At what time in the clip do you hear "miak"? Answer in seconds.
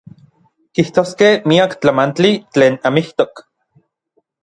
1.53-1.77